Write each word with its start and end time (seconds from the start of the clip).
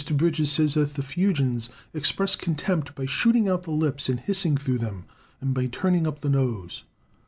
Bridges 0.13 0.51
says 0.51 0.73
that 0.73 0.95
the 0.95 1.03
Fuegians 1.03 1.69
"express 1.93 2.35
contempt 2.35 2.95
by 2.95 3.05
shooting 3.05 3.47
out 3.47 3.61
the 3.61 3.69
lips 3.71 4.09
and 4.09 4.19
hissing 4.19 4.57
through 4.57 4.79
them, 4.79 5.05
and 5.39 5.53
by 5.53 5.67
turning 5.67 6.07
up 6.07 6.21
the 6.21 6.27
nose." 6.29 6.81